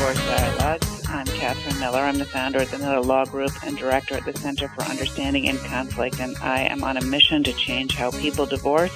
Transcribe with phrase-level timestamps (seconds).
[0.00, 1.06] Divorce Dialogues.
[1.10, 1.98] I'm Catherine Miller.
[1.98, 5.44] I'm the founder of the Miller Law Group and director at the Center for Understanding
[5.44, 8.90] in Conflict, and I am on a mission to change how people divorce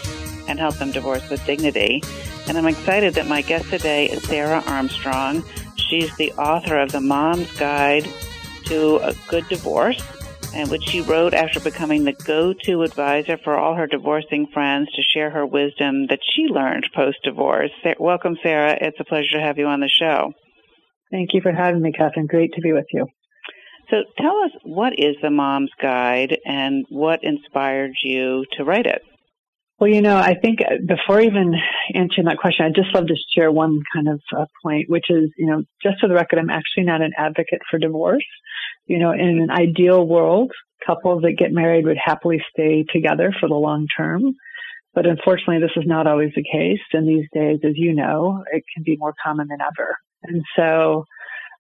[0.49, 2.03] and help them divorce with dignity.
[2.49, 5.45] And I'm excited that my guest today is Sarah Armstrong.
[5.77, 8.09] She's the author of The Mom's Guide
[8.65, 10.03] to a Good Divorce,
[10.55, 15.03] and which she wrote after becoming the go-to advisor for all her divorcing friends to
[15.03, 17.73] share her wisdom that she learned post-divorce.
[17.99, 18.79] Welcome, Sarah.
[18.81, 20.33] It's a pleasure to have you on the show.
[21.15, 22.27] Thank you for having me, Catherine.
[22.27, 23.07] Great to be with you.
[23.89, 29.01] So tell us, what is the Mom's Guide and what inspired you to write it?
[29.79, 31.55] Well, you know, I think uh, before even
[31.95, 35.31] answering that question, I'd just love to share one kind of uh, point, which is,
[35.39, 38.27] you know, just for the record, I'm actually not an advocate for divorce.
[38.87, 40.51] You know, in an ideal world,
[40.85, 44.35] couples that get married would happily stay together for the long term.
[44.95, 46.83] But unfortunately, this is not always the case.
[46.93, 49.97] And these days, as you know, it can be more common than ever.
[50.25, 51.07] And so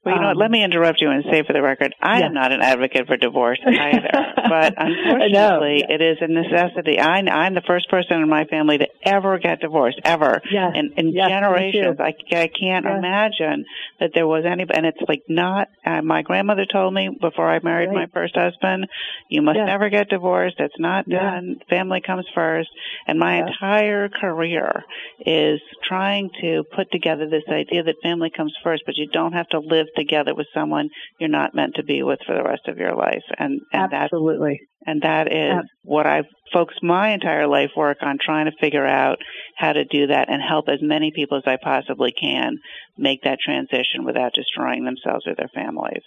[0.04, 0.36] well, you know what?
[0.36, 2.26] Let me interrupt you and say for the record, I yeah.
[2.26, 4.10] am not an advocate for divorce either.
[4.36, 6.98] but unfortunately, it is a necessity.
[6.98, 10.42] I, I'm the first person in my family to ever get divorced, ever.
[10.50, 10.72] Yes.
[10.74, 11.96] In, in yes, generations.
[11.98, 12.98] I, I can't yes.
[12.98, 13.64] imagine
[14.00, 17.60] that there was any, and it's like not, uh, my grandmother told me before I
[17.62, 17.94] married right.
[17.94, 18.86] my first husband,
[19.28, 19.66] you must yes.
[19.66, 20.56] never get divorced.
[20.58, 21.60] It's not done.
[21.70, 22.68] Family comes first.
[23.06, 24.84] And my entire career
[25.24, 29.48] is trying to put together this idea that family comes first, but you don't have
[29.48, 32.78] to live together with someone you're not meant to be with for the rest of
[32.78, 33.22] your life.
[33.38, 34.60] And, and absolutely.
[34.60, 38.86] That, and that is what I've focused my entire life work on trying to figure
[38.86, 39.18] out
[39.56, 42.58] how to do that and help as many people as I possibly can
[42.98, 46.02] make that transition without destroying themselves or their families.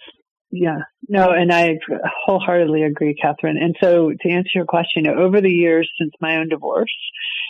[0.50, 0.78] Yeah,
[1.08, 1.78] no, and I
[2.24, 3.58] wholeheartedly agree, Catherine.
[3.58, 6.94] And so to answer your question, over the years since my own divorce,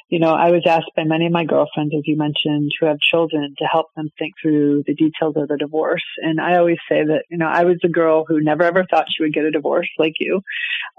[0.08, 2.98] you know, I was asked by many of my girlfriends, as you mentioned, who have
[2.98, 6.02] children to help them think through the details of the divorce.
[6.18, 9.06] And I always say that, you know, I was a girl who never ever thought
[9.08, 10.40] she would get a divorce like you.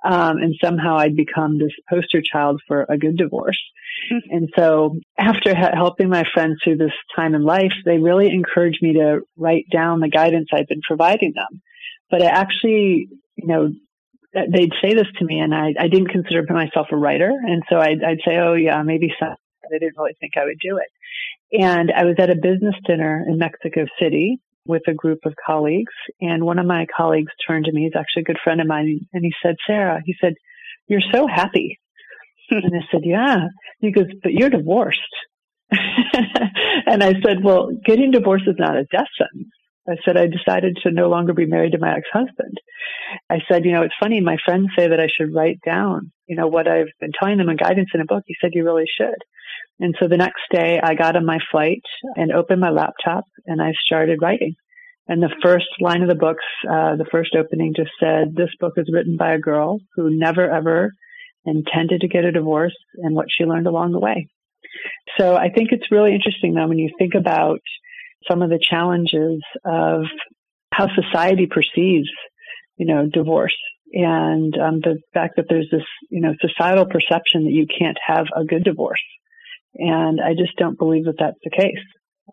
[0.06, 3.60] Um, and somehow I'd become this poster child for a good divorce.
[4.14, 4.36] Mm-hmm.
[4.36, 8.82] And so after ha- helping my friends through this time in life, they really encouraged
[8.82, 11.62] me to write down the guidance I've been providing them
[12.10, 13.70] but I actually, you know,
[14.34, 17.30] they'd say this to me and I, I didn't consider myself a writer.
[17.30, 20.60] And so I'd, I'd say, oh yeah, maybe some, I didn't really think I would
[20.62, 21.62] do it.
[21.62, 25.94] And I was at a business dinner in Mexico City with a group of colleagues.
[26.22, 27.84] And one of my colleagues turned to me.
[27.84, 29.00] He's actually a good friend of mine.
[29.14, 30.34] And he said, Sarah, he said,
[30.88, 31.80] you're so happy.
[32.52, 33.48] and I said, yeah.
[33.80, 35.00] He goes, but you're divorced.
[35.72, 39.52] and I said, well, getting divorced is not a death sentence.
[39.90, 42.58] I said I decided to no longer be married to my ex-husband.
[43.30, 44.22] I said, you know, it's funny.
[44.22, 47.50] My friends say that I should write down, you know, what I've been telling them
[47.50, 48.24] in guidance in a book.
[48.28, 49.18] He said you really should.
[49.80, 51.82] And so the next day I got on my flight
[52.16, 54.56] and opened my laptop and I started writing.
[55.08, 58.74] And the first line of the books, uh, the first opening just said, this book
[58.78, 60.92] is written by a girl who never ever
[61.46, 64.28] intended to get a divorce and what she learned along the way.
[65.18, 67.62] So I think it's really interesting though when you think about
[68.28, 70.04] some of the challenges of
[70.72, 72.10] how society perceives,
[72.78, 73.56] you know, divorce
[73.92, 78.28] and um, the fact that there's this, you know, societal perception that you can't have
[78.36, 79.02] a good divorce.
[79.76, 81.84] And I just don't believe that that's the case.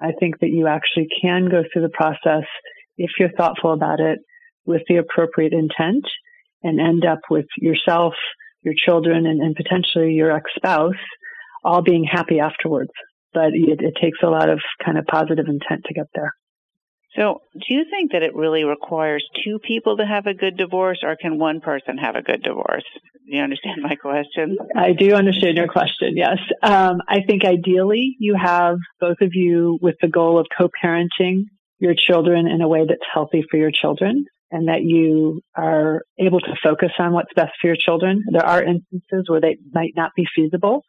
[0.00, 2.44] I think that you actually can go through the process
[2.98, 4.18] if you're thoughtful about it
[4.66, 6.04] with the appropriate intent
[6.62, 8.14] and end up with yourself,
[8.62, 10.94] your children, and, and potentially your ex-spouse
[11.64, 12.90] all being happy afterwards
[13.32, 16.32] but it, it takes a lot of kind of positive intent to get there.
[17.16, 20.98] So, do you think that it really requires two people to have a good divorce,
[21.02, 22.84] or can one person have a good divorce?
[23.26, 24.58] Do you understand my question?
[24.76, 26.38] I do understand your question, yes.
[26.62, 31.44] Um, I think ideally you have both of you with the goal of co parenting
[31.78, 36.40] your children in a way that's healthy for your children and that you are able
[36.40, 38.22] to focus on what's best for your children.
[38.30, 40.84] There are instances where they might not be feasible,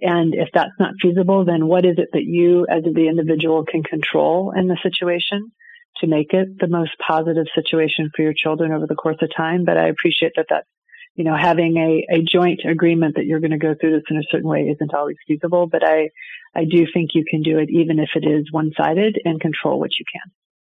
[0.00, 3.82] and if that's not feasible, then what is it that you as the individual can
[3.82, 5.52] control in the situation
[5.98, 9.64] to make it the most positive situation for your children over the course of time?
[9.64, 10.68] But I appreciate that that's
[11.16, 14.18] you know, having a, a joint agreement that you're going to go through this in
[14.18, 16.10] a certain way isn't always feasible, but I,
[16.54, 19.80] I do think you can do it even if it is one sided and control
[19.80, 20.30] what you can.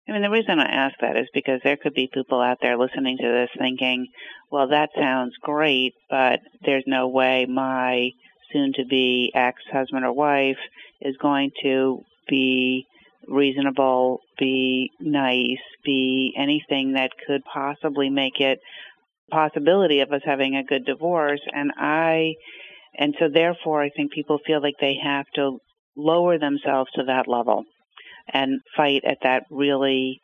[0.08, 2.78] I mean, the reason I ask that is because there could be people out there
[2.78, 4.08] listening to this thinking,
[4.50, 8.10] well, that sounds great, but there's no way my
[8.52, 10.58] soon to be ex husband or wife
[11.02, 12.86] is going to be
[13.28, 18.60] reasonable, be nice, be anything that could possibly make it
[19.30, 21.42] possibility of us having a good divorce.
[21.54, 22.34] And I
[22.98, 25.60] and so therefore I think people feel like they have to
[25.96, 27.66] lower themselves to that level
[28.34, 30.22] and fight at that really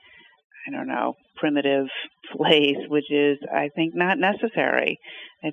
[0.67, 1.87] I don't know primitive
[2.31, 4.97] place which is I think not necessary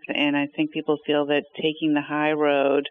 [0.09, 2.89] and I think people feel that taking the high road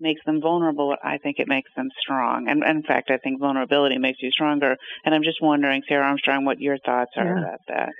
[0.00, 2.48] makes them vulnerable, I think it makes them strong.
[2.48, 4.76] And, and, in fact, I think vulnerability makes you stronger.
[5.04, 7.38] And I'm just wondering, Sarah Armstrong, what your thoughts are yeah.
[7.38, 7.90] about that.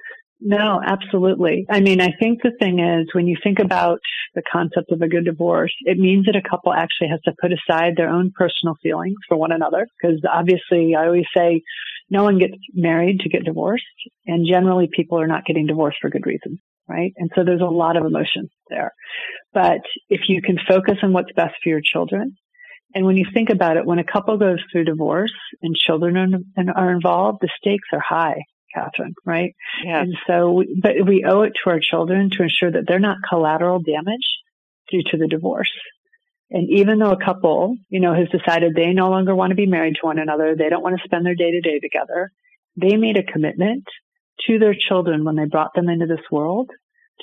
[0.41, 1.67] No, absolutely.
[1.69, 4.01] I mean, I think the thing is when you think about
[4.35, 7.53] the concept of a good divorce, it means that a couple actually has to put
[7.53, 9.87] aside their own personal feelings for one another.
[10.01, 11.63] Because obviously, I always say
[12.09, 13.85] no one gets married to get divorced.
[14.27, 16.59] And generally, people are not getting divorced for good reasons
[16.91, 17.13] right?
[17.17, 18.93] And so there's a lot of emotion there.
[19.55, 22.37] But if you can focus on what's best for your children,
[22.95, 25.33] and when you think about it, when a couple goes through divorce
[25.63, 28.43] and children are, are involved, the stakes are high,
[28.75, 29.55] Catherine, right?
[29.85, 30.03] Yeah.
[30.03, 33.19] And so, we, but we owe it to our children to ensure that they're not
[33.29, 34.39] collateral damage
[34.91, 35.71] due to the divorce.
[36.51, 39.67] And even though a couple, you know, has decided they no longer want to be
[39.67, 42.31] married to one another, they don't want to spend their day to day together,
[42.77, 43.85] they made a commitment
[44.47, 46.71] to their children when they brought them into this world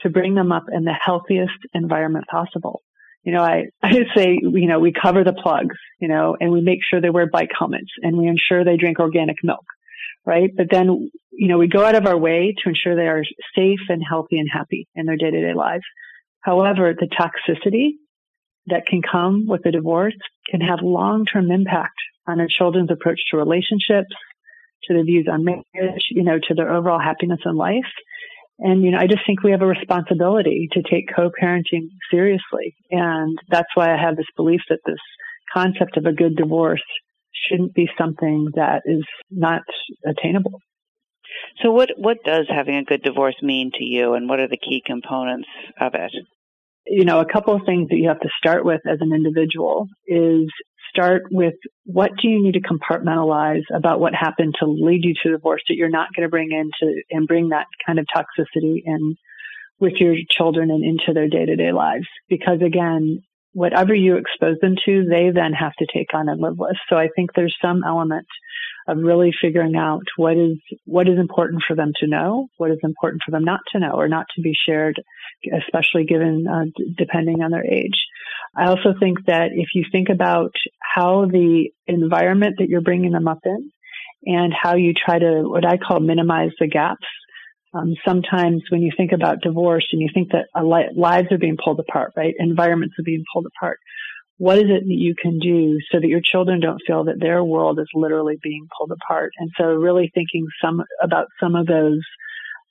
[0.04, 2.82] to bring them up in the healthiest environment possible.
[3.24, 6.62] You know, I, I say, you know, we cover the plugs, you know, and we
[6.62, 9.66] make sure they wear bike helmets and we ensure they drink organic milk,
[10.26, 10.50] right?
[10.56, 13.24] But then, you know, we go out of our way to ensure they are
[13.56, 15.84] safe and healthy and happy in their day to day lives.
[16.42, 17.92] However, the toxicity
[18.68, 20.16] that can come with a divorce
[20.50, 21.96] can have long term impact
[22.28, 24.14] on a children's approach to relationships,
[24.84, 27.92] to their views on marriage, you know, to their overall happiness in life.
[28.60, 32.76] And, you know, I just think we have a responsibility to take co-parenting seriously.
[32.90, 35.00] And that's why I have this belief that this
[35.54, 36.84] concept of a good divorce
[37.48, 39.64] shouldn't be something that is not
[40.06, 40.60] attainable.
[41.62, 44.58] So what, what does having a good divorce mean to you and what are the
[44.58, 45.48] key components
[45.80, 46.12] of it?
[46.86, 49.88] You know, a couple of things that you have to start with as an individual
[50.08, 50.50] is
[50.90, 51.56] start with
[51.86, 55.76] what do you need to compartmentalize about what happened to lead you to divorce that
[55.76, 59.16] you're not going to bring into and bring that kind of toxicity in
[59.80, 62.08] with your children and into their day to day lives.
[62.30, 63.22] Because again,
[63.58, 66.78] whatever you expose them to, they then have to take on and live with.
[66.88, 68.28] So I think there's some element
[68.88, 72.78] of really figuring out what is what is important for them to know, what is
[72.84, 75.02] important for them not to know or not to be shared,
[75.66, 78.06] especially given uh, d- depending on their age.
[78.56, 83.28] I also think that if you think about how the environment that you're bringing them
[83.28, 83.72] up in
[84.26, 87.08] and how you try to what I call minimize the gaps.
[87.78, 91.58] Um, sometimes when you think about divorce and you think that li- lives are being
[91.64, 92.34] pulled apart, right?
[92.40, 93.80] Environments are being pulled apart
[94.38, 97.44] what is it that you can do so that your children don't feel that their
[97.44, 99.32] world is literally being pulled apart?
[99.40, 102.02] And so really thinking some about some of those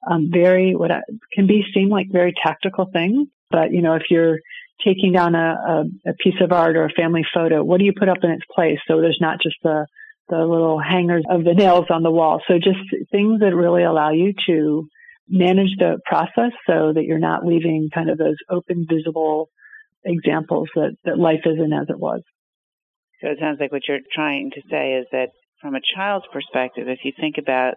[0.09, 1.01] um, very what I,
[1.33, 4.39] can be seem like very tactical things, but you know if you're
[4.85, 7.93] taking down a, a, a piece of art or a family photo, what do you
[7.99, 9.87] put up in its place so there's not just the
[10.29, 12.43] the little hangers of the nails on the wall.
[12.49, 12.81] So just
[13.13, 14.89] things that really allow you to
[15.29, 19.49] manage the process so that you're not leaving kind of those open, visible
[20.05, 22.23] examples that, that life isn't as it was.
[23.21, 25.31] So it sounds like what you're trying to say is that
[25.61, 27.75] from a child's perspective, if you think about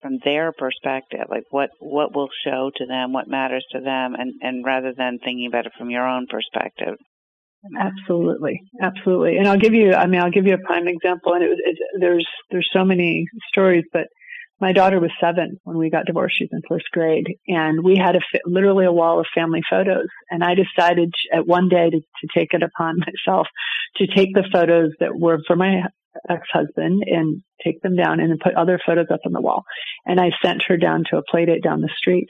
[0.00, 4.34] from their perspective, like what, what will show to them, what matters to them, and,
[4.40, 6.96] and rather than thinking about it from your own perspective.
[7.76, 9.38] Absolutely, absolutely.
[9.38, 11.34] And I'll give you, I mean, I'll give you a prime example.
[11.34, 14.06] And it, it, there's there's so many stories, but
[14.60, 16.36] my daughter was seven when we got divorced.
[16.38, 20.06] She's in first grade, and we had a literally a wall of family photos.
[20.30, 23.46] And I decided at one day to, to take it upon myself
[23.96, 25.82] to take the photos that were for my
[26.30, 29.64] ex-husband and take them down and then put other photos up on the wall.
[30.06, 32.28] And I sent her down to a play date down the street.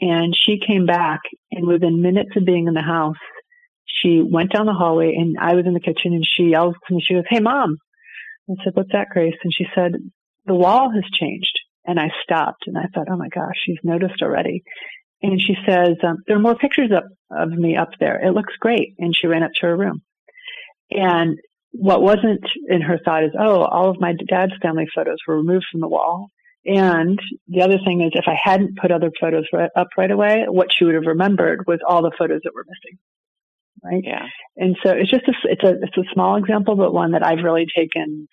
[0.00, 3.16] And she came back and within minutes of being in the house,
[3.86, 6.94] she went down the hallway and I was in the kitchen and she yells to
[6.94, 7.78] me, she goes, Hey mom.
[8.50, 9.36] I said, What's that, Grace?
[9.42, 9.92] And she said,
[10.46, 11.58] the wall has changed.
[11.86, 14.62] And I stopped and I thought, oh my gosh, she's noticed already.
[15.22, 18.24] And she says, um, there are more pictures up of me up there.
[18.24, 18.94] It looks great.
[18.98, 20.02] And she ran up to her room.
[20.90, 21.38] And
[21.72, 25.66] what wasn't in her thought is, oh, all of my dad's family photos were removed
[25.70, 26.28] from the wall.
[26.64, 29.44] And the other thing is if I hadn't put other photos
[29.76, 32.98] up right away, what she would have remembered was all the photos that were missing.
[33.82, 34.02] Right.
[34.02, 34.26] Yeah.
[34.56, 37.44] And so it's just a, it's a, it's a small example, but one that I've
[37.44, 38.28] really taken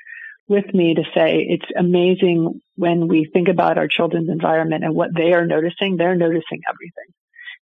[0.51, 5.10] with me to say it's amazing when we think about our children's environment and what
[5.15, 7.13] they are noticing, they're noticing everything.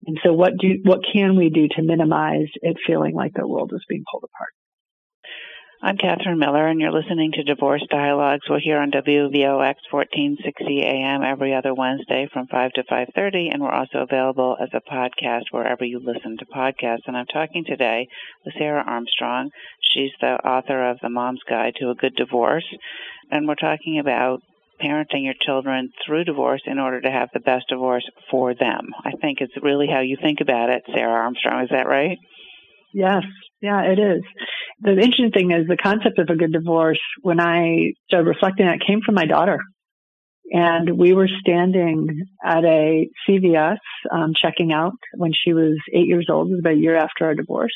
[0.08, 3.72] And so what do, what can we do to minimize it feeling like the world
[3.74, 4.54] is being pulled apart?
[5.86, 8.50] I'm Catherine Miller, and you're listening to Divorce Dialogues.
[8.50, 13.70] We're here on WVOX 1460 AM every other Wednesday from 5 to 5.30, and we're
[13.70, 17.06] also available as a podcast wherever you listen to podcasts.
[17.06, 18.08] And I'm talking today
[18.44, 19.51] with Sarah Armstrong.
[19.80, 22.65] She's the author of The Mom's Guide to a Good Divorce,
[23.30, 24.42] and we're talking about
[24.82, 28.88] parenting your children through divorce in order to have the best divorce for them.
[29.04, 31.63] I think it's really how you think about it, Sarah Armstrong.
[31.63, 32.18] Is that right?
[32.96, 33.24] Yes,
[33.62, 34.24] yeah, it is.
[34.80, 38.80] The interesting thing is the concept of a good divorce, when I started reflecting it,
[38.88, 39.60] came from my daughter.
[40.50, 42.08] And we were standing
[42.42, 46.48] at a CVS um, checking out when she was eight years old.
[46.48, 47.74] It was about a year after our divorce.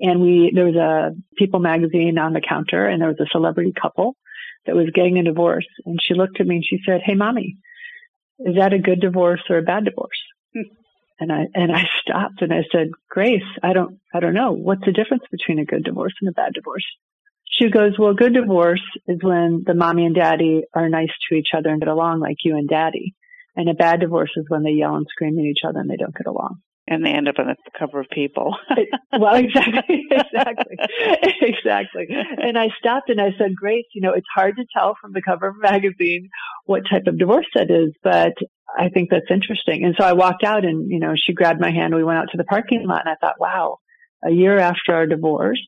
[0.00, 3.72] And we, there was a People magazine on the counter and there was a celebrity
[3.80, 4.14] couple
[4.66, 5.66] that was getting a divorce.
[5.86, 7.56] And she looked at me and she said, Hey, mommy,
[8.40, 10.20] is that a good divorce or a bad divorce?
[11.20, 14.52] And I and I stopped and I said, Grace, I don't I don't know.
[14.52, 16.84] What's the difference between a good divorce and a bad divorce?
[17.50, 21.36] She goes, Well, a good divorce is when the mommy and daddy are nice to
[21.36, 23.14] each other and get along like you and daddy.
[23.56, 25.96] And a bad divorce is when they yell and scream at each other and they
[25.96, 26.58] don't get along.
[26.86, 28.56] And they end up on the cover of People.
[29.18, 30.76] well, exactly, exactly,
[31.40, 32.06] exactly.
[32.10, 35.22] And I stopped and I said, Grace, you know, it's hard to tell from the
[35.22, 36.28] cover of a magazine
[36.66, 38.34] what type of divorce that is, but
[38.76, 39.84] I think that's interesting.
[39.84, 41.94] And so I walked out and, you know, she grabbed my hand.
[41.94, 43.78] We went out to the parking lot and I thought, wow,
[44.24, 45.60] a year after our divorce,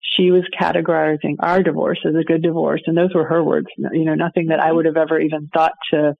[0.00, 2.82] she was categorizing our divorce as a good divorce.
[2.86, 5.72] And those were her words, you know, nothing that I would have ever even thought
[5.92, 6.14] to,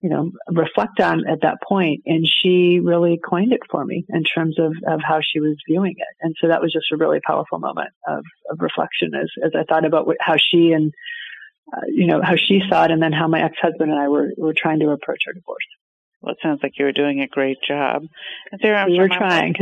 [0.00, 2.02] you know, reflect on at that point.
[2.06, 5.94] And she really coined it for me in terms of, of how she was viewing
[5.96, 6.16] it.
[6.20, 9.64] And so that was just a really powerful moment of, of reflection as, as I
[9.64, 10.92] thought about what, how she and
[11.70, 14.30] uh, you know, how she saw it and then how my ex-husband and I were,
[14.38, 15.66] were trying to approach our divorce.
[16.20, 18.02] Well, it sounds like you were doing a great job.
[18.50, 19.54] And Sarah, we were trying.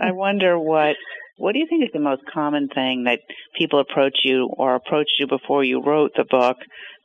[0.00, 0.96] I wonder what
[1.38, 3.20] what do you think is the most common thing that
[3.58, 6.56] people approach you or approached you before you wrote the book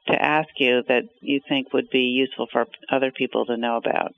[0.08, 4.12] to ask you that you think would be useful for other people to know about?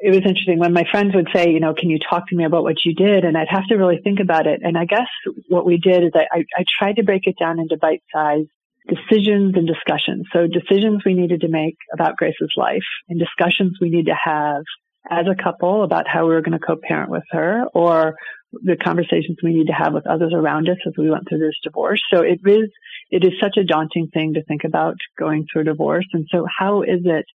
[0.00, 2.44] It was interesting when my friends would say, you know, can you talk to me
[2.44, 3.24] about what you did?
[3.24, 4.60] And I'd have to really think about it.
[4.62, 5.08] And I guess
[5.48, 8.46] what we did is I, I, I tried to break it down into bite size
[8.88, 10.26] decisions and discussions.
[10.32, 14.62] So decisions we needed to make about Grace's life and discussions we need to have
[15.10, 18.14] as a couple about how we were going to co-parent with her or
[18.52, 21.56] the conversations we need to have with others around us as we went through this
[21.62, 22.02] divorce.
[22.12, 22.70] So it is,
[23.10, 26.06] it is such a daunting thing to think about going through a divorce.
[26.12, 27.26] And so how is it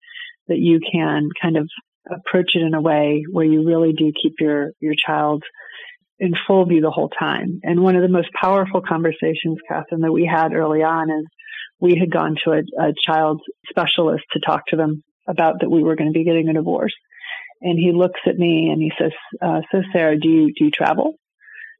[0.48, 1.68] that you can kind of
[2.10, 5.44] approach it in a way where you really do keep your, your child
[6.18, 7.60] in full view the whole time.
[7.62, 11.26] And one of the most powerful conversations, Catherine, that we had early on is
[11.82, 15.82] we had gone to a, a child specialist to talk to them about that we
[15.82, 16.94] were going to be getting a divorce.
[17.60, 19.12] And he looks at me and he says,
[19.42, 21.14] uh, "So Sarah, do you do you travel?"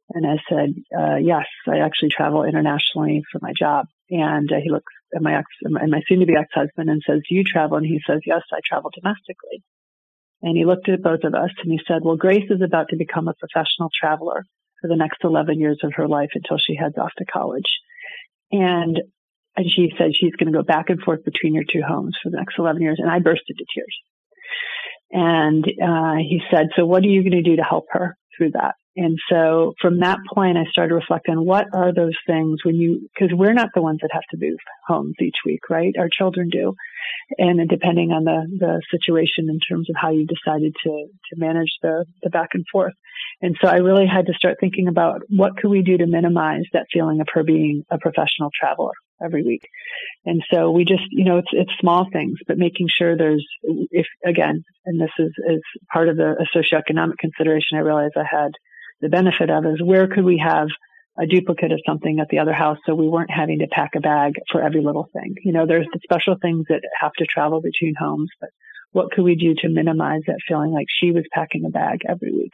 [0.09, 4.69] And I said, uh, "Yes, I actually travel internationally for my job." And uh, he
[4.69, 8.01] looks at my ex and my soon-to-be ex-husband and says, "Do you travel?" And he
[8.05, 9.63] says, "Yes, I travel domestically."
[10.41, 12.97] And he looked at both of us and he said, "Well, Grace is about to
[12.97, 14.43] become a professional traveler
[14.81, 17.79] for the next 11 years of her life until she heads off to college."
[18.51, 19.01] And
[19.55, 22.29] and she said she's going to go back and forth between your two homes for
[22.29, 22.97] the next 11 years.
[22.99, 23.97] And I burst into tears.
[25.11, 28.51] And uh, he said, So, what are you going to do to help her through
[28.51, 28.75] that?
[28.95, 33.35] And so from that point, I started reflecting what are those things when you, because
[33.35, 34.57] we're not the ones that have to move
[34.87, 35.93] homes each week, right?
[35.97, 36.75] Our children do.
[37.39, 41.71] And depending on the, the situation in terms of how you decided to, to manage
[41.81, 42.93] the, the back and forth.
[43.41, 46.65] And so I really had to start thinking about what could we do to minimize
[46.73, 49.67] that feeling of her being a professional traveler every week.
[50.25, 54.07] And so we just, you know, it's, it's small things, but making sure there's, if
[54.25, 55.61] again, and this is, is
[55.91, 58.51] part of the socioeconomic consideration I realized I had
[59.01, 60.67] the benefit of is where could we have
[61.17, 63.99] a duplicate of something at the other house so we weren't having to pack a
[63.99, 65.35] bag for every little thing.
[65.43, 68.49] You know, there's the special things that have to travel between homes, but
[68.93, 72.31] what could we do to minimize that feeling like she was packing a bag every
[72.31, 72.53] week?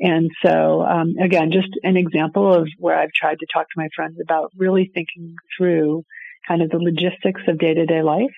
[0.00, 3.88] And so, um, again, just an example of where I've tried to talk to my
[3.94, 6.04] friends about really thinking through
[6.48, 8.34] kind of the logistics of day to day life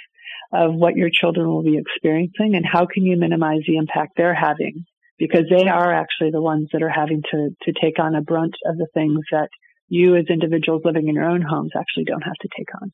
[0.52, 4.35] of what your children will be experiencing and how can you minimize the impact they're
[4.35, 4.85] having
[5.18, 8.54] because they are actually the ones that are having to, to take on a brunt
[8.64, 9.49] of the things that
[9.88, 12.92] you as individuals living in your own homes actually don't have to take on.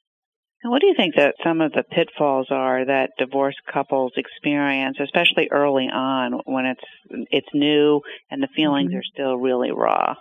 [0.65, 4.97] And what do you think that some of the pitfalls are that divorced couples experience,
[4.99, 8.99] especially early on when it's it's new and the feelings mm-hmm.
[8.99, 10.15] are still really raw?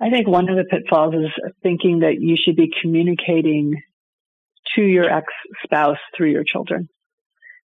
[0.00, 1.30] I think one of the pitfalls is
[1.62, 3.74] thinking that you should be communicating
[4.74, 5.26] to your ex
[5.62, 6.88] spouse through your children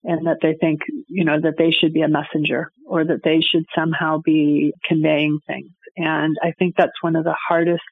[0.03, 3.41] and that they think, you know, that they should be a messenger or that they
[3.41, 5.71] should somehow be conveying things.
[5.97, 7.83] And I think that's one of the hardest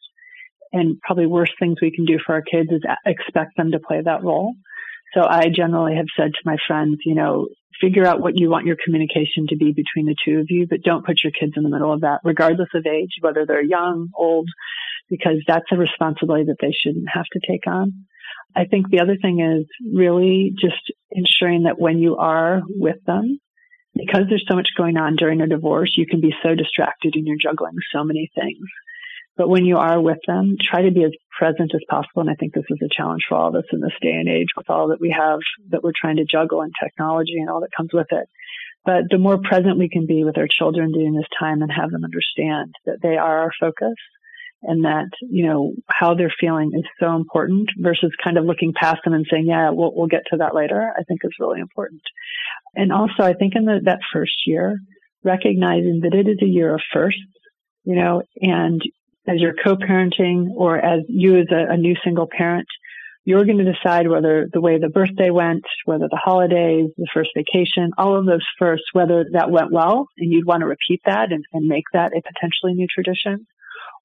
[0.73, 4.01] and probably worst things we can do for our kids is expect them to play
[4.03, 4.55] that role.
[5.15, 7.49] So I generally have said to my friends, you know,
[7.81, 10.83] figure out what you want your communication to be between the two of you, but
[10.83, 14.09] don't put your kids in the middle of that, regardless of age, whether they're young,
[14.17, 14.49] old,
[15.11, 17.93] because that's a responsibility that they shouldn't have to take on.
[18.55, 23.39] I think the other thing is really just ensuring that when you are with them,
[23.95, 27.27] because there's so much going on during a divorce, you can be so distracted and
[27.27, 28.67] you're juggling so many things.
[29.37, 32.21] But when you are with them, try to be as present as possible.
[32.21, 34.29] And I think this is a challenge for all of us in this day and
[34.29, 37.61] age with all that we have that we're trying to juggle and technology and all
[37.61, 38.29] that comes with it.
[38.85, 41.91] But the more present we can be with our children during this time and have
[41.91, 43.95] them understand that they are our focus
[44.63, 49.01] and that, you know, how they're feeling is so important versus kind of looking past
[49.05, 52.03] them and saying, yeah, we'll, we'll get to that later, I think is really important.
[52.75, 54.79] And also, I think in the, that first year,
[55.25, 57.21] recognizing that it is a year of firsts,
[57.85, 58.81] you know, and
[59.27, 62.67] as you're co-parenting or as you as a, a new single parent,
[63.25, 67.31] you're going to decide whether the way the birthday went, whether the holidays, the first
[67.37, 71.31] vacation, all of those first, whether that went well and you'd want to repeat that
[71.31, 73.47] and, and make that a potentially new tradition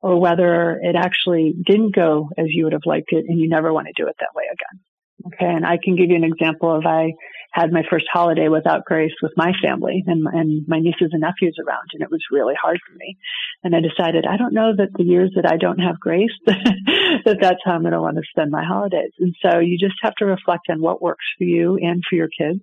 [0.02, 3.74] or whether it actually didn't go as you would have liked it and you never
[3.74, 4.80] want to do it that way again.
[5.26, 5.46] Okay.
[5.46, 7.14] And I can give you an example of I
[7.52, 11.58] had my first holiday without grace with my family and, and my nieces and nephews
[11.58, 13.18] around and it was really hard for me.
[13.64, 17.38] And I decided I don't know that the years that I don't have grace that
[17.42, 19.12] that's how I'm going to want to spend my holidays.
[19.20, 22.30] And so you just have to reflect on what works for you and for your
[22.30, 22.62] kids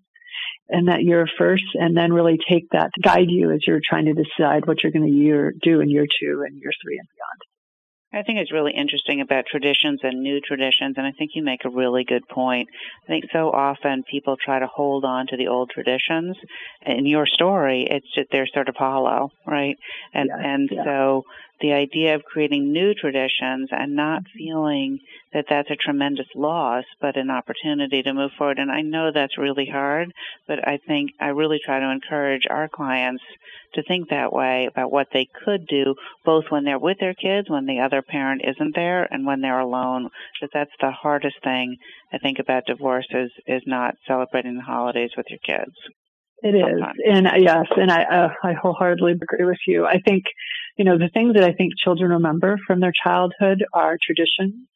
[0.68, 4.06] and that year first and then really take that to guide you as you're trying
[4.06, 7.08] to decide what you're going to year, do in year two and year three and
[7.08, 7.53] beyond.
[8.14, 11.64] I think it's really interesting about traditions and new traditions, and I think you make
[11.64, 12.68] a really good point.
[13.04, 16.36] I think so often people try to hold on to the old traditions.
[16.86, 19.76] In your story, it's just they're sort of hollow, right?
[20.12, 20.84] And and yeah.
[20.84, 21.24] so
[21.60, 24.38] the idea of creating new traditions and not mm-hmm.
[24.38, 24.98] feeling
[25.32, 28.58] that that's a tremendous loss, but an opportunity to move forward.
[28.58, 30.12] And I know that's really hard,
[30.46, 33.22] but I think I really try to encourage our clients
[33.74, 37.50] to think that way about what they could do, both when they're with their kids,
[37.50, 40.08] when the other parent isn't there, and when they're alone.
[40.34, 41.76] Because that's the hardest thing
[42.12, 45.74] I think about divorce is, is not celebrating the holidays with your kids.
[46.44, 49.86] It is, and uh, yes, and I uh, I wholeheartedly agree with you.
[49.86, 50.24] I think,
[50.76, 54.68] you know, the things that I think children remember from their childhood are tradition,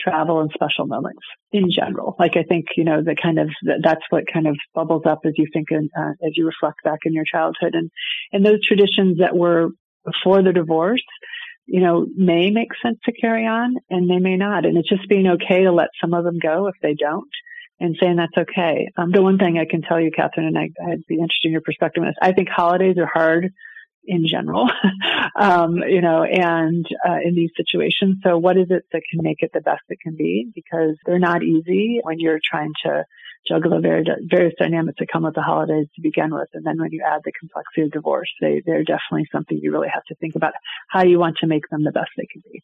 [0.00, 1.20] travel, and special moments
[1.52, 2.16] in general.
[2.18, 3.50] Like I think, you know, the kind of
[3.82, 7.00] that's what kind of bubbles up as you think and uh, as you reflect back
[7.04, 7.90] in your childhood, and
[8.32, 9.68] and those traditions that were
[10.06, 11.04] before the divorce
[11.66, 14.66] you know, may make sense to carry on and they may not.
[14.66, 17.30] And it's just being okay to let some of them go if they don't
[17.80, 18.88] and saying that's okay.
[18.96, 21.52] Um, the one thing I can tell you, Catherine, and I, would be interested in
[21.52, 23.52] your perspective on this, I think holidays are hard
[24.04, 24.68] in general,
[25.36, 28.18] um, you know, and uh, in these situations.
[28.24, 30.50] So what is it that can make it the best it can be?
[30.54, 33.04] Because they're not easy when you're trying to
[33.46, 36.48] juggle the various dynamics that come with the holidays to begin with.
[36.54, 39.90] And then when you add the complexity of divorce, they, they're definitely something you really
[39.92, 40.52] have to think about
[40.88, 42.62] how you want to make them the best they can be.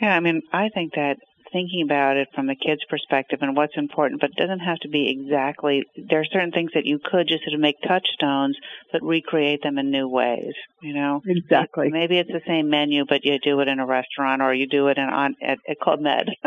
[0.00, 1.16] Yeah, I mean, I think that
[1.56, 4.88] thinking about it from the kid's perspective and what's important, but it doesn't have to
[4.88, 5.84] be exactly.
[5.96, 8.58] There are certain things that you could just sort of make touchstones,
[8.92, 10.52] but recreate them in new ways.
[10.82, 11.88] You know, exactly.
[11.90, 14.88] Maybe it's the same menu, but you do it in a restaurant or you do
[14.88, 16.28] it in on at, at Club Med.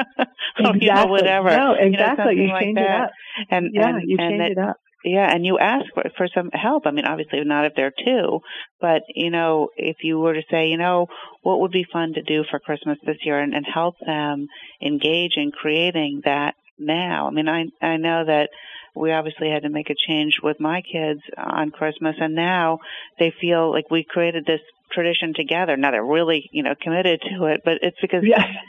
[0.60, 0.86] exactly.
[0.86, 1.50] you know, whatever.
[1.50, 2.36] No, exactly.
[2.36, 3.12] You, know, you change like it up.
[3.50, 6.27] And yeah, and, you and change that, it up yeah, and you ask for, for
[6.33, 6.85] some help.
[6.85, 8.39] I mean, obviously not if they're two,
[8.81, 11.07] but you know, if you were to say, you know,
[11.41, 14.47] what would be fun to do for Christmas this year and, and help them
[14.81, 17.27] engage in creating that now.
[17.27, 18.49] I mean, I I know that
[18.95, 22.79] we obviously had to make a change with my kids on Christmas and now
[23.19, 25.77] they feel like we created this tradition together.
[25.77, 28.23] Now they're really, you know, committed to it, but it's because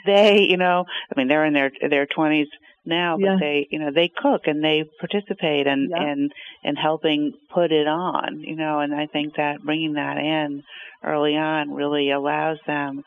[0.06, 2.46] they, you know, I mean, they're in their their 20s
[2.84, 3.36] now, but yeah.
[3.38, 6.02] they, you know, they cook and they participate and yeah.
[6.02, 6.32] and
[6.64, 10.62] and helping put it on, you know, and I think that bringing that in
[11.04, 13.02] early on really allows them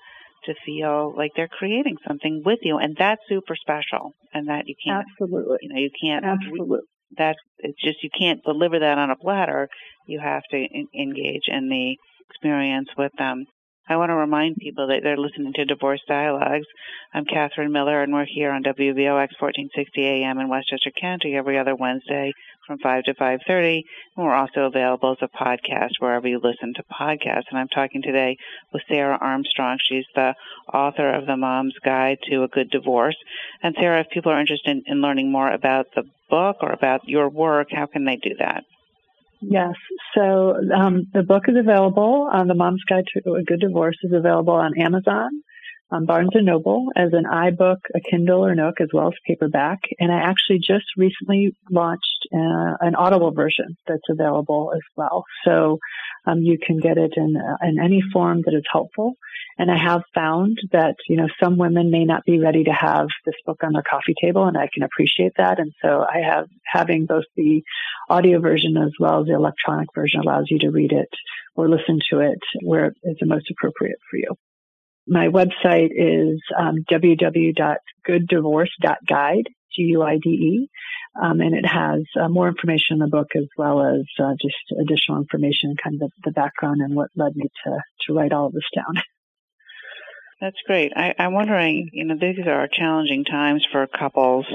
[0.46, 4.76] to feel like they're creating something with you, and that's super special, and that you
[4.86, 6.80] can't, absolutely, you know, you can't, absolutely.
[7.18, 9.70] That it's just you can't deliver that on a platter.
[10.08, 11.96] You have to in, engage in the
[12.30, 13.46] experience with them.
[13.86, 16.68] I want to remind people that they're listening to Divorce Dialogues.
[17.14, 21.76] I'm Catherine Miller, and we're here on WVOX 1460 AM in Westchester County every other
[21.76, 22.32] Wednesday
[22.66, 23.84] from 5 to 5.30.
[24.16, 27.50] And we're also available as a podcast wherever you listen to podcasts.
[27.50, 28.38] And I'm talking today
[28.72, 29.80] with Sarah Armstrong.
[29.84, 30.34] She's the
[30.74, 33.18] author of The Mom's Guide to a Good Divorce.
[33.62, 37.10] And Sarah, if people are interested in, in learning more about the book or about
[37.10, 38.64] your work, how can they do that?
[39.50, 39.74] Yes.
[40.16, 42.30] So um, the book is available.
[42.32, 45.30] Uh, the Mom's Guide to a Good Divorce is available on Amazon,
[45.94, 49.80] on Barnes and Noble as an iBook, a Kindle or Nook, as well as paperback.
[50.00, 55.24] And I actually just recently launched uh, an Audible version that's available as well.
[55.46, 55.78] So
[56.26, 59.14] um, you can get it in, uh, in any form that is helpful.
[59.60, 63.08] And I have found that, you know, some women may not be ready to have
[63.24, 65.60] this book on their coffee table, and I can appreciate that.
[65.60, 67.62] And so I have having both the
[68.10, 71.10] audio version as well as the electronic version allows you to read it
[71.56, 74.36] or listen to it where it's the most appropriate for you.
[75.08, 80.70] My website is um, www.gooddivorce.guide, G-U-I-D-E,
[81.22, 84.56] um, and it has uh, more information in the book as well as uh, just
[84.80, 88.54] additional information, kind of the, background and what led me to, to write all of
[88.54, 88.96] this down.
[90.42, 90.94] That's great.
[90.96, 94.48] I, I'm wondering, you know, these are challenging times for couples,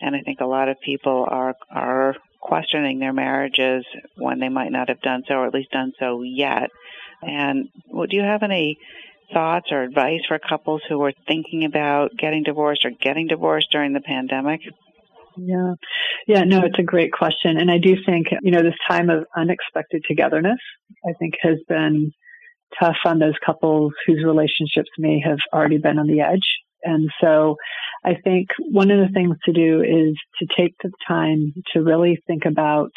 [0.00, 3.84] and I think a lot of people are are questioning their marriages
[4.16, 6.70] when they might not have done so, or at least done so yet.
[7.22, 8.78] And well, do you have any
[9.32, 13.92] thoughts or advice for couples who are thinking about getting divorced or getting divorced during
[13.92, 14.60] the pandemic?
[15.36, 15.74] Yeah.
[16.26, 17.58] Yeah, no, it's a great question.
[17.58, 20.58] And I do think, you know, this time of unexpected togetherness,
[21.06, 22.12] I think has been
[22.80, 26.46] tough on those couples whose relationships may have already been on the edge.
[26.82, 27.56] And so
[28.04, 32.22] I think one of the things to do is to take the time to really
[32.26, 32.90] think about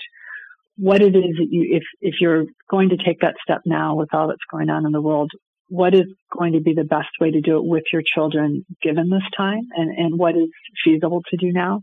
[0.77, 4.13] what it is that you, if, if you're going to take that step now with
[4.13, 5.31] all that's going on in the world,
[5.69, 9.09] what is going to be the best way to do it with your children given
[9.09, 10.49] this time and, and what is
[10.83, 11.81] feasible to do now.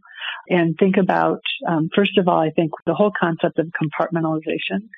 [0.48, 4.88] And think about, um, first of all, I think the whole concept of compartmentalization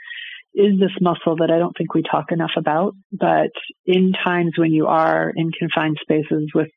[0.55, 2.95] is this muscle that I don't think we talk enough about.
[3.13, 3.51] But
[3.87, 6.69] in times when you are in confined spaces with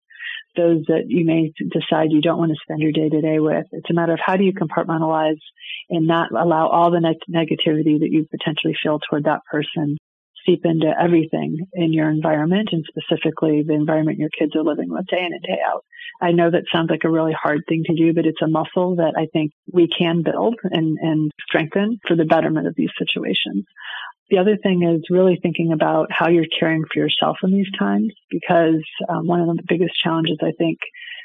[0.58, 3.66] those that you may decide you don't want to spend your day to day with,
[3.72, 5.40] it's a matter of how do you compartmentalize
[5.90, 9.98] and not allow all the ne- negativity that you potentially feel toward that person
[10.46, 15.06] seep into everything in your environment and specifically the environment your kids are living with
[15.08, 15.84] day in and day out.
[16.22, 18.98] I know that sounds like a really hard thing to do, but it's a muscle
[18.98, 23.66] that I think we can build and, and strengthen for the betterment of these situations.
[24.30, 28.14] The other thing is really thinking about how you're caring for yourself in these times
[28.30, 30.78] because um, one of the biggest challenges I think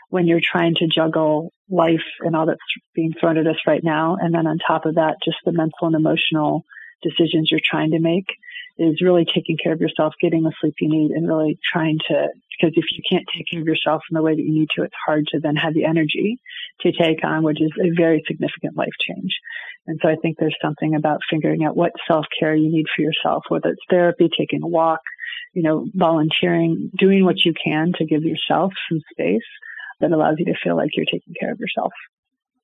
[0.09, 2.59] when you're trying to juggle life and all that's
[2.95, 5.87] being thrown at us right now, and then on top of that, just the mental
[5.87, 6.65] and emotional
[7.03, 8.27] decisions you're trying to make
[8.79, 12.29] is really taking care of yourself, getting the sleep you need, and really trying to,
[12.59, 14.83] because if you can't take care of yourself in the way that you need to,
[14.83, 16.39] it's hard to then have the energy
[16.81, 19.33] to take on, which is a very significant life change.
[19.87, 23.03] And so I think there's something about figuring out what self care you need for
[23.03, 25.01] yourself, whether it's therapy, taking a walk,
[25.55, 29.47] you know, volunteering, doing what you can to give yourself some space
[30.01, 31.93] that allows you to feel like you're taking care of yourself.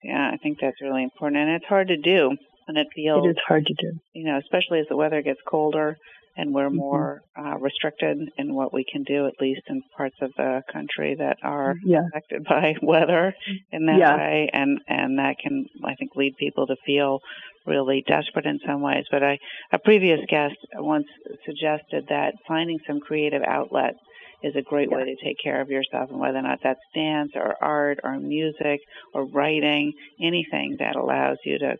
[0.02, 1.42] Yeah, I think that's really important.
[1.42, 2.36] And it's hard to do
[2.68, 3.98] and it feels it is hard to do.
[4.12, 5.96] You know, especially as the weather gets colder
[6.36, 6.76] and we're mm-hmm.
[6.76, 11.14] more uh, restricted in what we can do, at least in parts of the country
[11.18, 12.06] that are yeah.
[12.08, 13.34] affected by weather
[13.70, 14.16] in that yeah.
[14.16, 17.20] way, and and that can I think lead people to feel
[17.66, 19.04] really desperate in some ways.
[19.10, 19.38] But I
[19.72, 21.06] a previous guest once
[21.44, 23.94] suggested that finding some creative outlet
[24.42, 24.96] is a great yeah.
[24.96, 28.18] way to take care of yourself and whether or not that's dance or art or
[28.18, 28.80] music
[29.14, 31.76] or writing anything that allows you to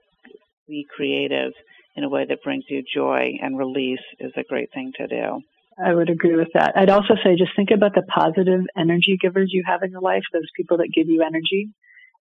[0.73, 1.53] be creative
[1.95, 5.41] in a way that brings you joy and release is a great thing to do.
[5.83, 6.73] I would agree with that.
[6.77, 10.23] I'd also say just think about the positive energy givers you have in your life,
[10.33, 11.69] those people that give you energy,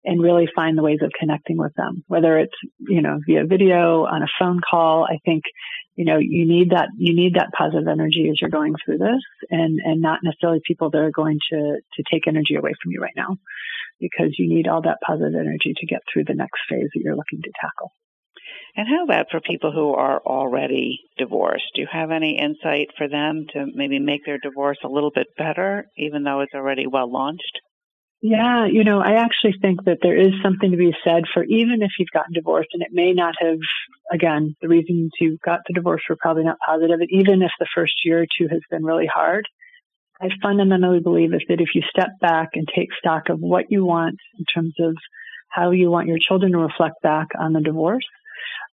[0.03, 4.05] and really find the ways of connecting with them, whether it's, you know, via video,
[4.05, 5.05] on a phone call.
[5.05, 5.43] I think,
[5.95, 9.21] you know, you need that, you need that positive energy as you're going through this
[9.49, 12.99] and, and not necessarily people that are going to, to take energy away from you
[12.99, 13.37] right now
[13.99, 17.15] because you need all that positive energy to get through the next phase that you're
[17.15, 17.91] looking to tackle.
[18.75, 21.65] And how about for people who are already divorced?
[21.75, 25.27] Do you have any insight for them to maybe make their divorce a little bit
[25.37, 27.59] better, even though it's already well launched?
[28.21, 31.81] Yeah, you know, I actually think that there is something to be said for even
[31.81, 33.57] if you've gotten divorced and it may not have,
[34.13, 37.65] again, the reasons you got the divorce were probably not positive, and even if the
[37.73, 39.45] first year or two has been really hard,
[40.21, 43.83] I fundamentally believe is that if you step back and take stock of what you
[43.85, 44.95] want in terms of
[45.49, 48.05] how you want your children to reflect back on the divorce,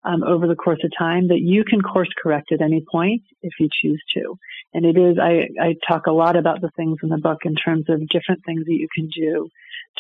[0.04, 3.54] um, over the course of time that you can course correct at any point if
[3.60, 4.36] you choose to.
[4.74, 7.56] And it is, I, I talk a lot about the things in the book in
[7.56, 9.50] terms of different things that you can do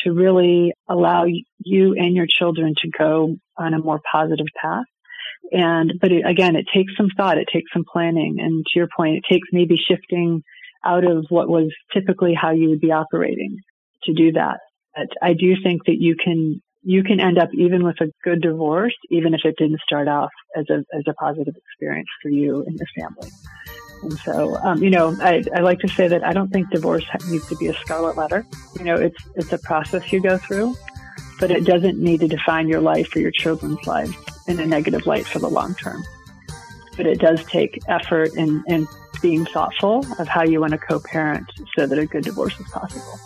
[0.04, 1.26] to really allow
[1.60, 4.86] you and your children to go on a more positive path.
[5.52, 8.38] And, but it, again, it takes some thought, it takes some planning.
[8.40, 10.44] And to your point, it takes maybe shifting
[10.86, 13.58] out of what was typically how you would be operating
[14.04, 14.60] to do that.
[14.96, 18.42] But I do think that you can, you can end up even with a good
[18.42, 22.64] divorce, even if it didn't start off as a, as a positive experience for you
[22.66, 23.30] and your family.
[24.04, 27.04] And so, um, you know, I, I like to say that I don't think divorce
[27.30, 28.46] needs to be a scarlet letter.
[28.78, 30.76] You know, it's it's a process you go through,
[31.42, 34.16] but it doesn't need to define your life or your children's lives
[34.48, 36.02] in a negative light for the long term.
[36.96, 38.88] But it does take effort and, and
[39.22, 43.20] being thoughtful of how you want to co-parent so that a good divorce is possible.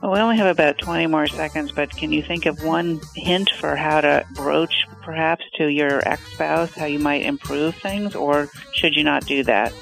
[0.00, 3.50] Well, we only have about 20 more seconds, but can you think of one hint
[3.50, 8.48] for how to broach perhaps to your ex spouse how you might improve things, or
[8.72, 9.74] should you not do that?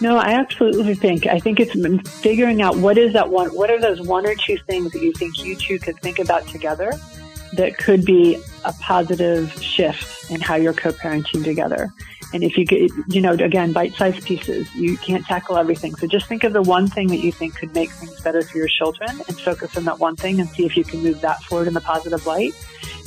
[0.00, 1.26] No, I absolutely think.
[1.26, 1.72] I think it's
[2.20, 5.12] figuring out what is that one, what are those one or two things that you
[5.14, 6.92] think you two could think about together
[7.54, 11.92] that could be a positive shift in how you're co parenting together.
[12.32, 15.94] And if you get, you know, again, bite-sized pieces, you can't tackle everything.
[15.96, 18.58] So just think of the one thing that you think could make things better for
[18.58, 21.42] your children and focus on that one thing and see if you can move that
[21.44, 22.54] forward in the positive light.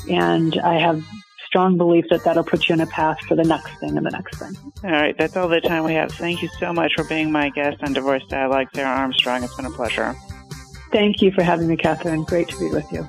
[0.09, 1.03] And I have
[1.45, 4.11] strong belief that that'll put you in a path for the next thing and the
[4.11, 4.55] next thing.
[4.83, 5.17] All right.
[5.17, 6.11] That's all the time we have.
[6.11, 9.43] Thank you so much for being my guest on Divorce Dialogue, Sarah Armstrong.
[9.43, 10.15] It's been a pleasure.
[10.91, 12.23] Thank you for having me, Catherine.
[12.23, 13.07] Great to be with you.